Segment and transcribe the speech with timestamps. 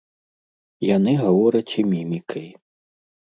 [0.95, 2.49] Яны гавораць і мімікай.